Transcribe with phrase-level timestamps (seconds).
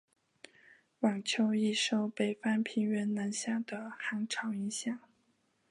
[1.01, 4.97] 晚秋易受北方平原南下的寒潮影响。